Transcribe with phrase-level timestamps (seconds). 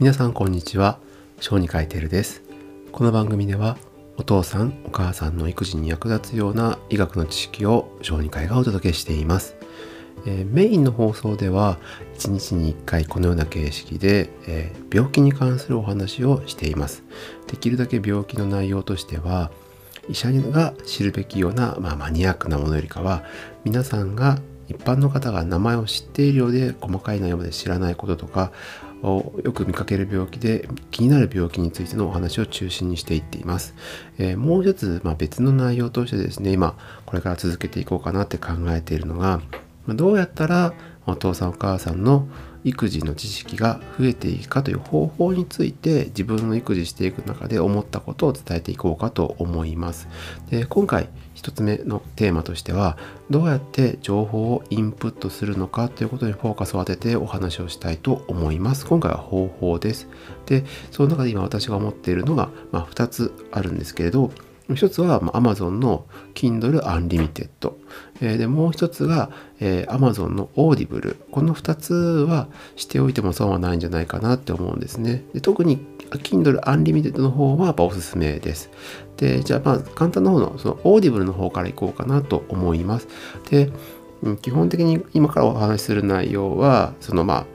[0.00, 0.98] 皆さんこんにちは。
[1.38, 2.42] 小児科医テルです。
[2.90, 3.78] この番組では
[4.16, 9.56] お父さんお母さんの育児に役立つような医学の知識を小児科医がお届けしています、
[10.26, 11.78] えーメインの放送では
[12.18, 17.04] 1日に1回このような形式で、えー病気に関するお話をしています。
[17.46, 19.52] できるだけ病気の内容としては
[20.08, 23.22] 医者が知るべきような、まあ、マニアックなものよりかは
[23.64, 24.38] 皆さんが
[24.68, 28.52] 一般の方が名前を知っているようで細かい内容まで知らないこととか
[29.04, 33.74] をよく見かける病気で気になる病気についてのお話を中心にしていっています。
[34.18, 36.76] えーもう一つ、まあ、別の内容としてですね今
[37.06, 39.40] これから続けていこうかなって考えているのが
[39.88, 40.72] どうやったら
[41.06, 42.28] お父さんお母さんの
[42.64, 50.08] 育児の知識が増えていくかという方法について自分の育児していく中で思ったことを伝えていこうかと思います。
[50.50, 52.96] で今回一つ目のテーマとしては
[53.28, 58.86] どうやって情報をインプットするのかということにフォーカスを当ててお話をしたいと思います。
[58.86, 60.08] 今回は方法です。
[60.46, 64.30] でその中で今私が思っているのが、まあ、2つあるんですけれど
[64.72, 67.48] 一つは、Amazon の Kindle Unlimited、
[68.22, 75.24] えーでもう一つが、えー Amazon の Audible この2つはしておいても損はないんじゃないかなって思うんですね。
[75.34, 75.78] で特に
[76.10, 78.70] Kindle Unlimited の方はやっぱおすすめです。
[79.18, 83.08] でじゃあまあ簡単な方のその Audible の方からいこうかなと思います。
[83.50, 83.70] で
[84.40, 87.46] 基本的に今からお話しする内容はそのまあ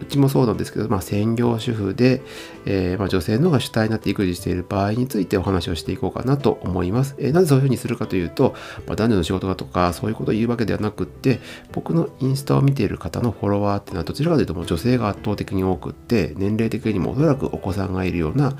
[0.00, 2.22] うちもそうなんですけど、まあ、専業主婦で、
[2.66, 7.14] えーまあ、女性の方が主体になって育児している場合についてお話をしていこうかなと思います。
[7.18, 8.54] えーなぜそういうふうにするかというと、
[8.86, 11.40] まあ、男女の仕事だとかそういうことを言うわけではなくって
[11.72, 18.50] 僕のインスタを見ている方のフォロワーっていうのはどちらかというともう女性が圧倒的に多くって年齢的にもおそらくお子さんがいるような、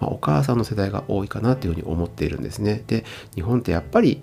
[0.00, 2.82] まあ、お母さんの世代が多いかなというふうに思っているんですね。
[2.86, 4.22] で日本ってやっぱり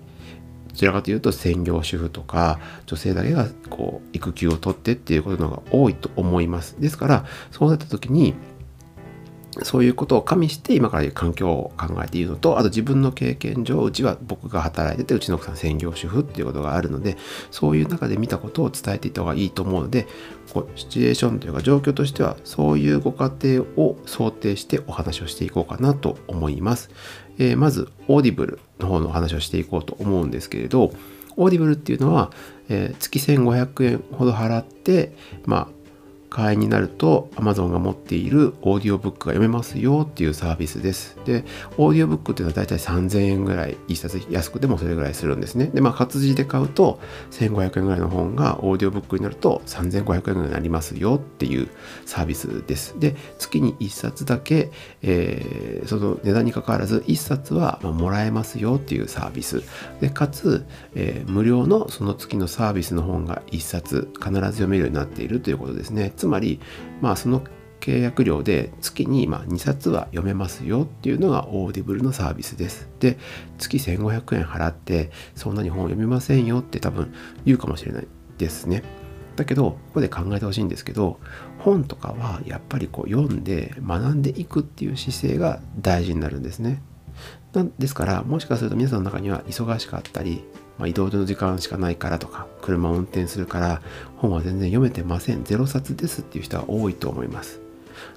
[0.72, 6.80] どちらかというと専業主婦とか女性だけがこう育休を取ってっていうことの方が多いと思います。
[6.80, 8.34] ですからそうなった時に
[9.62, 17.18] そういうことを加味して今からいう環境を考えているのとあと自分の経験上うちは僕が働いててうちの奥さん専業主婦っていうことがあるので
[17.50, 20.06] そういう中で見たことを伝えていった方がいいと思うので
[20.54, 26.90] こうシチュエーションというか状況としてはそういうご家庭を想定してお話をしていこうかなと思います。
[27.38, 30.92] えーまず Audible の方のお話をしていこうと思うんですけれど
[31.36, 32.30] Audible っていうのは、
[32.68, 35.14] えー月1500円ほど払って
[35.46, 35.81] まあ
[36.32, 41.18] 会員になると Amazon が持っているオーディオブックが読めますよっていうサービスです。
[41.26, 41.44] で、
[41.76, 45.66] オーディオブックっていうのはだいたい3000円ぐらい、一冊安くてもそれぐらいするんですね。
[45.74, 47.00] で、まあ活字で買うと
[47.32, 51.68] 1500円ぐらいの本がオーディオブックになると3500円ぐらいになりますよっていう
[52.06, 52.98] サービスです。
[52.98, 54.70] で、月に1冊だけ、
[55.02, 59.62] えーその値段に関わらず1冊はもらえますよっていうサービス。
[60.00, 60.64] で、かつ、
[60.94, 66.12] えー無料のその月のサービスの本が1冊必ず読めるようになっているということですね。
[66.22, 66.60] つまり、
[67.00, 67.42] まあその
[67.80, 72.88] 契約料で月にまあ2冊は読めますよっていうのが Audible のサービスです。
[73.00, 73.18] で、
[73.58, 77.12] 月1500円払ってそんなに本読めませんよって多分
[77.44, 78.06] 言うかもしれない
[78.38, 78.84] ですね。
[79.34, 81.18] だけど、ここで考えてほしいんですけど、
[81.58, 86.82] 本とかはやっぱりこう読んで学んでいくっていう姿勢が大事になるんですね。
[87.52, 90.44] なんですから、もしかすると皆さんの中には忙しかったり、
[90.82, 93.82] まあ、移動の時間しかないからとか、車を運転するから
[94.16, 97.60] 本は全然読めてません、ゼロ冊ですっていう人は多いと思います。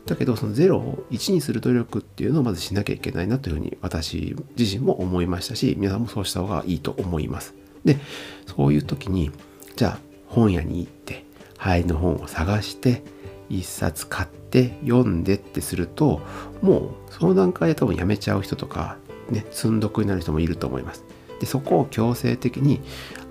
[0.08, 7.54] だけど、そのゼロを1にする努力っていうのをまずしなきゃいけないなというふうに私自身も思いましたし、皆さんもそうした方がいいと思います。
[7.84, 8.00] で、
[8.48, 9.30] そういう時に、
[9.76, 11.24] じゃあ本屋に行って、
[11.58, 13.04] 入りの本を探して、
[13.48, 16.20] 一冊買って読んでってすると、
[16.64, 18.98] もうその段階で多分やめちゃう人とか、
[19.30, 21.04] ね、積んどくになる人もいると思います。
[21.40, 22.82] で、そこを強制的に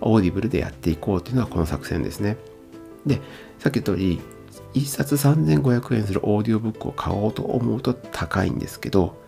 [0.01, 2.37] Audible でやっていこうというのはこの作戦ですね。
[3.07, 3.21] で、
[3.59, 4.21] さっき言った通り、
[4.75, 9.23] 1冊3500円するオーディオブックを買おうと思うと高いんですけど、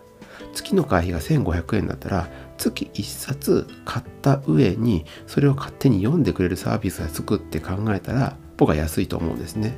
[0.55, 9.77] 月の会費が1500円だったら、月1冊買った上に、それを勝手に読んでくれるサービスがつくって考えたら、僕は安いと思うんですね。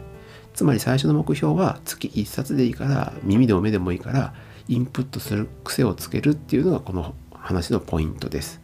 [0.54, 4.34] つまり最初の目標は月1冊でいいから、耳でも目でもいいから、
[4.68, 8.60] インプットする癖をつけるっていうのがこの話のポイントです。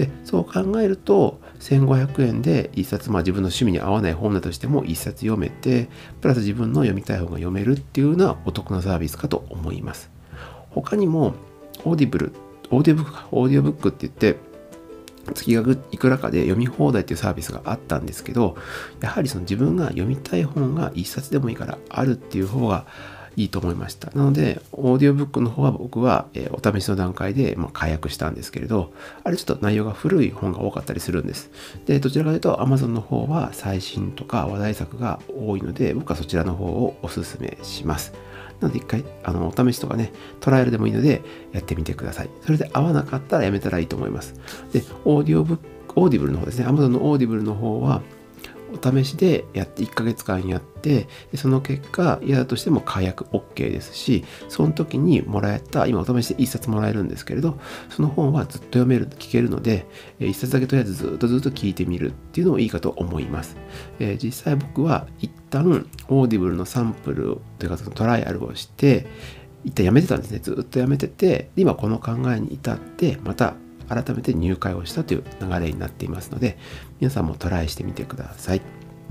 [0.00, 5.88] でそう考えると1500円で1冊、まあ、自分の趣味に合わない本だとしても1冊読めて
[6.20, 10.10] プラス自分の読みたい本が読めるっていうのはお得なサービスかと思います。
[10.70, 11.34] 他にも
[11.84, 12.32] Audible
[12.70, 13.28] オーディオブックか。
[13.32, 14.36] オーディオブックって言って
[15.34, 18.56] 月額いくらかで読み放題っていうサービスがあったんですけど
[19.00, 22.86] やはりその自分が読みたい本が1冊でもいいからあるっていう方が
[23.36, 24.10] いいと思いました。
[24.12, 28.92] なので、オーディオブックの方は僕は、えお試しの段階で、ま、解約したんですけれど、
[29.24, 31.50] あれちょっと内容が古い本が多かったりするんです。
[31.86, 38.12] で、どちらかというと Amazon の方は最新とか話題作が多いので、僕はそちらの方をおすすめします。
[38.60, 41.22] なので一回、あの、お試しとかね、トライアルでもいいので、
[41.52, 42.30] やってみてください。
[42.42, 44.34] それで合わなかったらやめたらいいと思います。
[44.72, 45.64] で、オーディオブック、
[45.96, 48.02] Audible の方ですね、Amazon の Audible の方は、
[48.72, 57.58] お試しでやって1ヶ月間やってでその結果嫌だとしても解約 OK ですしその時にもらえた今お試しで1冊もらえるんですけれど
[57.88, 59.86] その本はずっと読める聞けるので
[60.20, 63.56] 1冊だけとりあえずずっとずっと聞いてみるっていうのもいいかと思います、
[63.98, 69.06] えー、実際僕は一旦 Audible のサンプルというかそのトライアルをして
[69.64, 70.38] 一旦やめてたんですね。
[70.38, 73.54] ずっとやめてて今この考えに至ってまた
[73.90, 76.56] 改めて入会をしたという流れになっていますので
[77.00, 78.62] 皆さんもトライしてみてください。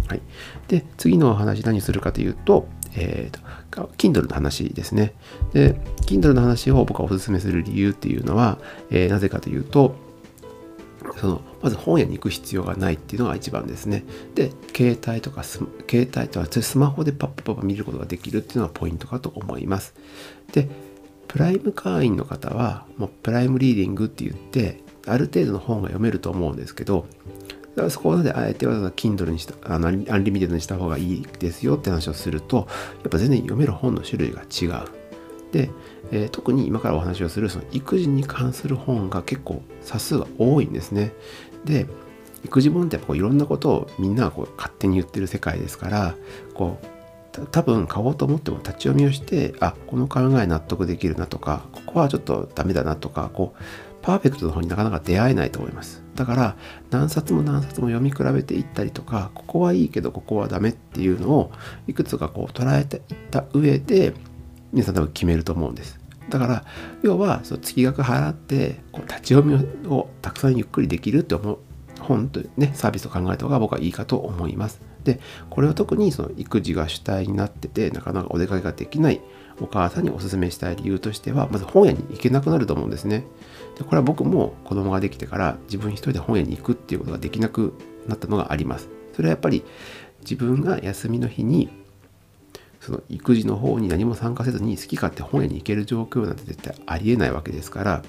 [0.07, 0.21] はい、
[0.67, 5.13] で次のお話何するかというと,、えーと、Kindle の話ですね。
[5.53, 5.75] で
[6.07, 8.57] Kindle の話を僕はおすすめする理由っていうのは、
[8.89, 9.95] えー、なぜかというと
[11.17, 14.03] そのまず本屋に行く必要がないっていうのが一番ですね。
[14.35, 15.69] で、携帯とか、携
[16.15, 19.93] 帯とかスマホでパッパパッパ見ることができるっていうのがポイントかと思います。
[20.53, 20.69] で、
[21.29, 27.07] プライム会員の方はもう Prime Reading って言ってある程度の本が読めると思うんですけど
[27.75, 32.63] だからそこまであえてわざわざ Kindle にしたあの Unlimited にした方がいいですよって話をするとや
[33.07, 34.87] っぱ全然読める本の種類が違う。
[35.51, 35.69] で、
[36.11, 41.13] えー、特に今からお話をするその育児に関する本が結構冊数が多いんですね。
[41.63, 41.87] で
[42.43, 46.15] 育児本ってやっぱこういろんなことをみんながこう勝手に言ってる世界ですから
[46.53, 46.98] こう
[47.51, 53.63] 多分買おうと思っても立ち読みをしてあこの考え納得できるなとかここはちょっとダメだなとかこう
[54.01, 56.03] パーフェクトの方になかなか出会えないと思います。
[56.15, 56.57] だから
[56.89, 61.51] 何冊も何冊も読み比べていったりとかここはいいけどここはダメっていうのを
[61.87, 64.13] いくつかこう捉えていった上で
[64.73, 65.99] 皆さん多分決めると思うんです。
[66.29, 66.65] だから
[67.01, 71.59] 要はその月額払ってこう立ち読みをたくさんゆっくりできるって思う
[72.09, 74.81] 本とねサービスを考えた方が僕はいいかと思います。
[75.03, 75.19] で
[75.49, 79.21] これは特にその育児が主体になっててなかなかお出かけができない
[79.61, 83.23] お母さんにお勧めしたい理由としてはまず本屋に行けなくなると思うんですね。
[83.77, 87.73] でこれは僕も子供ができてから自分一人で本屋に行くっていうことができなく
[88.07, 88.89] なったのがあります。
[89.13, 89.63] それはやっぱり
[90.21, 91.69] 自分が休みの日に
[92.79, 98.03] その育児の方に何も参加せずに好き勝手本屋に行ける状況なんて絶対ありえないわけですから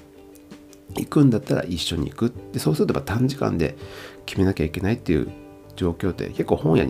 [0.95, 3.77] 行くんだったら一緒に行くでそうすると短時間で
[4.25, 5.29] 決めなきゃいけないっていう
[5.75, 6.87] 状況って結構本屋っ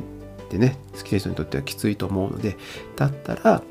[0.50, 2.57] てね好きな人にとってはきついと思うので
[2.95, 3.63] だったら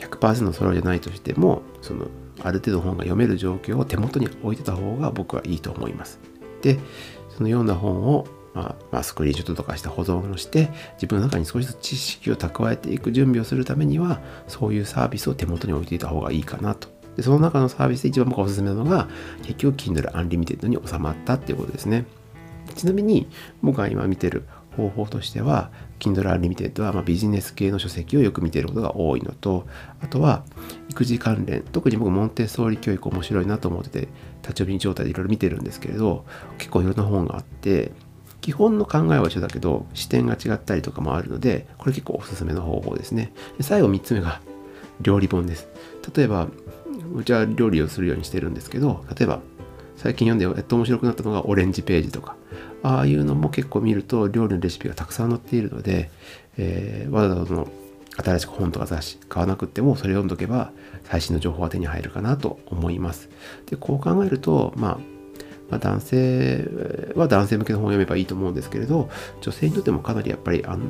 [0.00, 2.06] 100%揃いじゃないとしてもその
[2.42, 6.18] ある程度本が読める状況を手元に置いてた方が僕はいいと思います。
[6.62, 6.78] で
[7.36, 19.08] そのような本をまあ、まあ、スクリーンショットとかして保存をして自分の中に少しずつ知識を蓄えていく準備をするためにはそういうサービスを手元に置いていた方がいいかなとでその中のサービスで一番僕がおすすめなのが
[19.42, 22.06] 結局 Kindle Unlimited に収まったっていうことですね。
[22.74, 23.26] ちなみに
[23.62, 24.44] 僕が今見てる
[24.76, 29.66] 方法としては Kindle Unlimited はまビジネス系の書籍をよく見ていることが多いのと
[30.00, 30.44] あとは
[30.88, 36.24] 育児関連特に僕モンテッソーリ教育面白いなと思ってて立ち読み状態でいろいろ見てるんですけれど
[36.58, 37.92] 結構いろんな本があって
[38.40, 43.32] 基本の考えは一緒だけど視点が違ったりとかもあるのでこれ結構おすすめの方法ですね。
[43.56, 44.40] で最後3つ目が
[45.00, 45.68] 料理本です。
[46.14, 46.48] 例えば
[47.14, 49.40] うちは料理をするようにしてるんですけど例えば
[49.96, 52.36] 最近読んでやっと面白くなったのがオレンジページとか
[52.82, 56.10] ああいうのも結構見ると料理のレシピがたくさん載っているので、
[56.56, 57.68] えー、わざわざの
[58.16, 60.72] 新しく本とか雑誌買わなくてもそれ読んどけば
[61.04, 63.30] 最新の情報が手に入るかなと思います。
[63.66, 64.98] でこう考えると、まあ、
[65.70, 66.68] まあ、男性
[67.16, 69.08] は男性向けの本を読めばいいと思うんですけれど
[69.40, 70.84] 女性にとってもかなりやっぱりあの、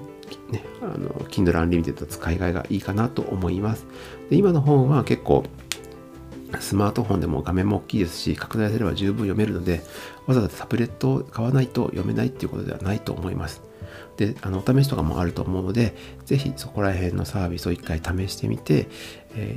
[0.51, 3.87] ね、あの Kindle Unlimited 使いがいがいいかなと思います。
[4.29, 5.45] で今の本は結構
[6.61, 9.83] スマートフォンでも画面も大きいですし、拡大すれば十分読めるので、
[10.27, 13.63] わざわざタブレットを買わないと読めないっていうことではないと思います。
[14.17, 15.95] で、あの、お試しとかもあると思うので、
[16.25, 18.89] ぜひそこら辺のサービスを一回試してみて、
[19.35, 19.57] え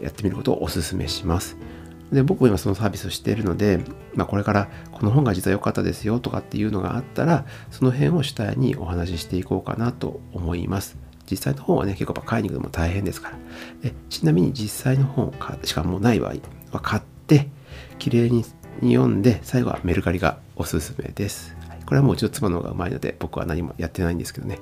[0.00, 1.56] ー、やってみることをお勧めします。
[2.12, 3.80] で、僕も今そのサービスをしているので、
[4.14, 11.05] まあ、これからこの本が実は良かったですよとかっていうのがあったら、その辺を主体にお話ししていこうかなと思います。
[11.30, 13.36] 実際の本はね、結構買いに行くのも大変ですから。
[13.82, 15.32] でちなみに実際の本
[15.64, 16.34] しかもうない場合
[16.72, 17.48] は買って、
[17.98, 18.44] 綺麗に
[18.80, 21.56] 読んで、最後はメルカリがおすすめです。
[21.86, 24.58] これはもううちの妻の方がうまいので、僕は何もやってないんですけどね。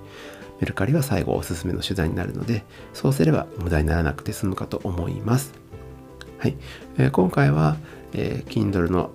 [0.61, 5.53] メルカリは最後おすすめの手段になるので、そうすれば無駄にならなくて済むかと思います。
[6.39, 6.57] はい。
[6.99, 7.77] えー、今回は、
[8.13, 9.11] えー、Kindle の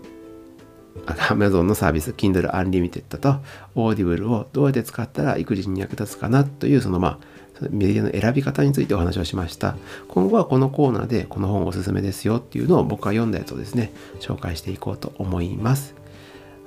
[1.06, 3.40] Amazon のサービス Kindle Unlimited と
[3.76, 7.40] Audible をどうやって使ったら育児に役立つかなというそのまあ
[7.70, 9.76] メディアの選び方についてお話をしました。
[10.08, 15.96] 今後はこのコーナーでこの本おすすめですよっていうのを僕が読んだやつをですね、紹介していこうと思います。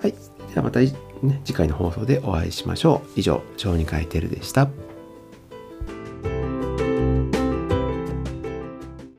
[0.01, 0.13] はい。
[0.13, 0.19] で
[0.57, 0.95] はまた、次
[1.55, 3.09] 回の放送でお会いしましょう。
[3.17, 4.69] 以上、小児科医テルでした。